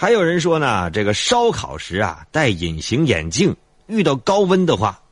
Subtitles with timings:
[0.00, 3.56] 还有人说呢，这个烧烤时啊戴隐形眼镜，
[3.88, 5.02] 遇到高温的话，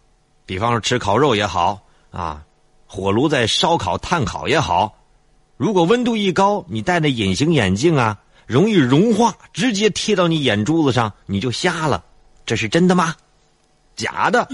[0.46, 2.44] 比方说吃烤肉也好啊，
[2.86, 4.96] 火炉在烧烤炭烤也好，
[5.56, 12.04] 如果温度一高，你戴的隐形眼镜啊容易融化，直接贴到你眼珠子上，你就瞎了。
[12.46, 13.16] 这是真的吗？
[13.96, 14.46] 假的。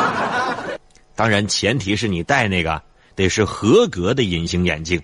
[1.16, 2.82] 当然，前提是你戴那个
[3.14, 5.02] 得是合格的隐形眼镜。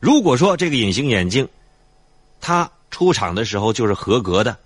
[0.00, 1.46] 如果说这个隐形眼镜，
[2.40, 4.56] 它出厂的时候就是合格的，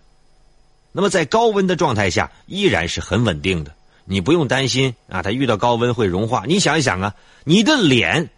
[0.93, 3.73] 那么在高温的状态下依然是很稳定的，
[4.05, 6.45] 你不用担心啊，它遇到高温会融化。
[6.47, 7.15] 你想一想啊，
[7.45, 8.29] 你的脸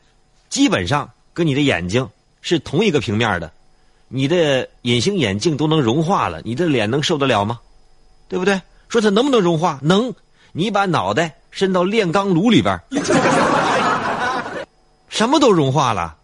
[0.48, 2.08] 基本上跟你的眼睛
[2.40, 3.50] 是同一个平面的，
[4.06, 7.58] 你的隐形眼镜都能融化了，你的脸能受得了吗？
[8.28, 8.62] 对不对？
[8.88, 9.80] 说它能不能融化？
[9.82, 10.14] 能。
[10.52, 12.80] 你把脑袋伸到炼钢炉里边，
[15.08, 16.16] 什么都融化了。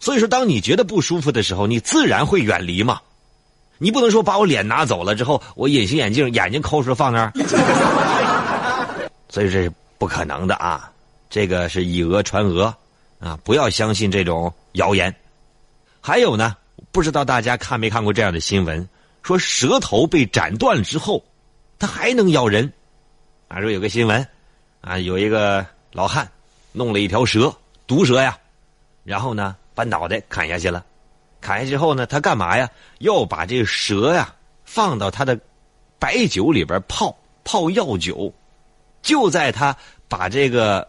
[0.00, 3.00] 所以说，当你觉得不舒服的时候，你自然会远离嘛。
[3.78, 7.32] 你不能说把我脸拿走了之后，我隐形眼镜眼睛抠出来放那儿，
[9.28, 10.90] 所以这是不可能的啊！
[11.30, 12.74] 这个是以讹传讹
[13.20, 13.38] 啊！
[13.44, 15.14] 不要相信这种谣言。
[16.00, 16.56] 还有呢，
[16.90, 18.88] 不知道大家看没看过这样的新闻，
[19.22, 21.22] 说舌头被斩断之后，
[21.78, 22.72] 它还能咬人。
[23.48, 24.26] 啊，说有个新闻，
[24.80, 26.28] 啊，有一个老汉
[26.72, 27.54] 弄了一条蛇，
[27.86, 28.36] 毒蛇呀，
[29.04, 30.84] 然后呢，把脑袋砍下去了。
[31.40, 32.68] 砍下去后呢，他干嘛呀？
[32.98, 34.34] 又把这蛇呀
[34.64, 35.38] 放到他的
[36.00, 38.34] 白酒里边泡泡药酒。
[39.02, 39.76] 就在他
[40.08, 40.88] 把这个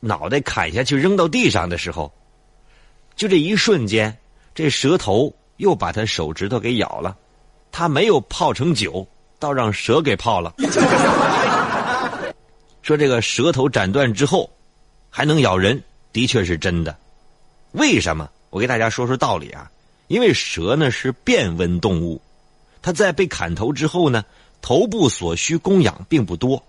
[0.00, 2.12] 脑袋砍下去扔到地上的时候，
[3.14, 4.18] 就这一瞬间，
[4.52, 7.16] 这蛇头又把他手指头给咬了。
[7.70, 9.06] 他没有泡成酒，
[9.38, 10.52] 倒让蛇给泡了。
[12.82, 14.50] 说这个蛇头斩断之后
[15.08, 15.80] 还能咬人，
[16.12, 16.98] 的确是真的。
[17.74, 18.28] 为什么？
[18.50, 19.70] 我给大家说说道理啊。
[20.06, 22.20] 因为蛇呢是变温动物，
[22.82, 24.24] 它在被砍头之后呢，
[24.60, 26.62] 头部所需供氧并不多，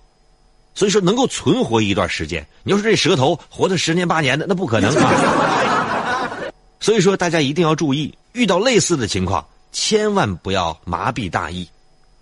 [0.74, 2.48] 所以说能够存活一段时间。
[2.64, 6.52] 你要说这蛇头活到十年八年的，那不可能啊。
[6.80, 11.68] 所以说大家一定要注意，遇到类似的情况，千万不要麻痹大意。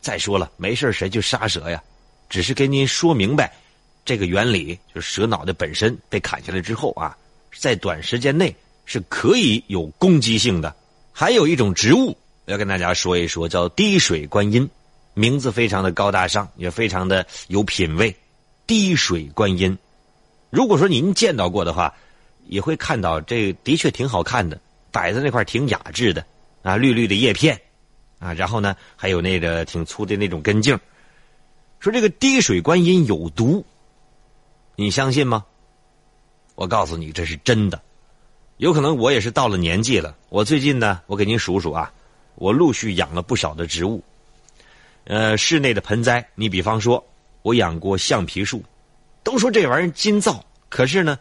[0.02, 1.82] 再说了，没事谁去杀蛇呀？
[2.28, 3.54] 只是跟您说明白。
[4.04, 7.16] 这个原理就是蛇脑袋本身被砍下来之后啊，
[7.58, 8.54] 在短时间内
[8.86, 10.76] 是可以有攻击性的。
[11.12, 14.70] 还有一种植物要跟大家说一说，叫滴水观音，
[15.14, 18.16] 名字非常的高大上，也非常的有品位。
[18.66, 19.78] 滴水观音，
[20.50, 21.94] 如果说您见到过的话，
[22.48, 24.60] 也会看到这的确挺好看的，
[24.92, 26.26] 摆在那块挺雅致的
[26.62, 27.60] 啊，绿绿的叶片
[28.20, 30.80] 啊，然后呢还有那个挺粗的那种根茎。
[31.80, 33.66] 说这个滴水观音有毒。
[34.76, 35.46] 你相信吗？
[36.56, 37.80] 我告诉你，这是真的。
[38.64, 40.16] 有可能我也是到了年纪了。
[40.30, 41.92] 我最近呢，我给您数数啊，
[42.36, 44.02] 我陆续养了不少的植物。
[45.04, 47.06] 呃，室内的盆栽，你比方说，
[47.42, 48.64] 我养过橡皮树，
[49.22, 51.20] 都说这玩意儿金造，可是呢，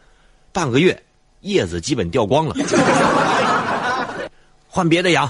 [0.52, 1.02] 半个月
[1.40, 2.54] 叶子基本掉光了。
[4.70, 5.28] 换别的养，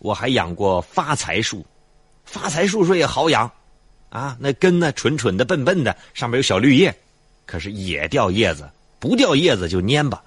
[0.00, 1.64] 我还养过发财树，
[2.26, 3.50] 发财树说也好养，
[4.10, 6.94] 啊，那根呢蠢蠢的、笨笨的，上面有小绿叶。
[7.46, 8.68] 可是也掉叶子，
[8.98, 10.22] 不掉叶子就蔫吧。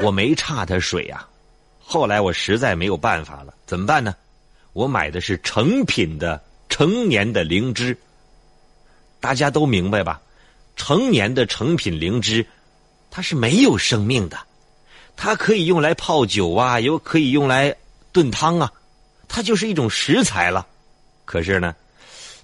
[0.00, 1.26] 我没差他水呀，
[1.80, 4.14] 后来我实在没有办法了，怎么办呢？
[4.72, 7.96] 我买的是成品的成年的灵芝。
[9.18, 10.20] 大家都明白吧？
[10.76, 12.46] 成年的成品灵芝，
[13.10, 14.38] 它是没有生命的，
[15.16, 17.74] 它可以用来泡酒啊，又可以用来
[18.12, 18.72] 炖汤啊，
[19.26, 20.66] 它就是一种食材了。
[21.24, 21.74] 可是呢，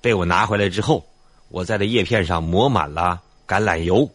[0.00, 1.06] 被我拿回来之后。
[1.50, 4.10] 我在这叶片上抹满了橄榄油，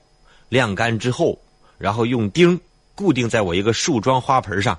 [0.50, 1.40] 晾干之后，
[1.78, 2.60] 然后用钉
[3.00, 4.78] 固定在我一个树桩花盆上，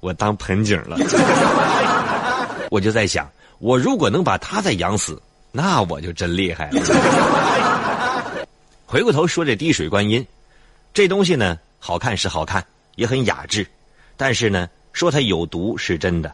[0.00, 0.98] 我当盆景了。
[2.70, 3.26] 我就在想，
[3.60, 5.18] 我如果能把它再养死，
[5.50, 8.44] 那我就真厉害了。
[8.84, 10.22] 回过头说这滴水观音，
[10.92, 12.62] 这东西呢，好看是好看，
[12.96, 13.66] 也很雅致，
[14.18, 16.30] 但是呢，说它有毒是真的。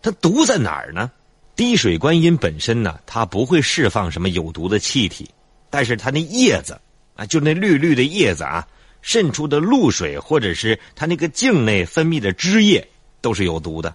[0.00, 1.10] 它毒在哪儿呢？
[1.56, 5.28] 滴水观音本身呢，它不会释放什么有毒的气体，
[5.70, 6.80] 但是它那叶子
[7.16, 8.64] 啊，就那绿绿的叶子啊，
[9.02, 12.88] 渗出的露水或者是它那个茎内分泌的汁液
[13.20, 13.94] 都是有毒的。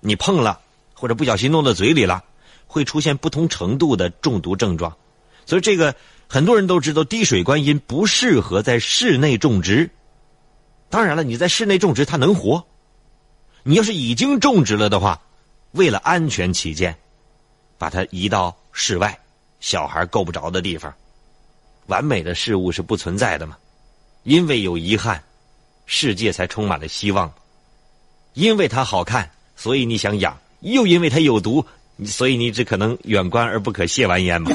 [0.00, 0.60] 你碰了
[0.94, 2.24] 或者不小心弄到嘴里了，
[2.66, 4.96] 会出现不同程度的中毒症状。
[5.44, 5.94] 所以这个
[6.26, 9.90] 很多人都知道，滴水观音不适合在室内种植。
[10.88, 12.64] 当然了，你在室内种植它能活，
[13.62, 15.20] 你要是已经种植了的话。
[15.72, 16.96] 为了安全起见，
[17.78, 19.18] 把它移到室外，
[19.58, 20.94] 小孩够不着的地方。
[21.86, 23.56] 完美的事物是不存在的嘛？
[24.24, 25.22] 因为有遗憾，
[25.86, 27.32] 世界才充满了希望。
[28.32, 31.64] 因为它好看，所以你想养；又因为它有毒，
[32.04, 34.50] 所以你只可能远观而不可亵玩焉嘛。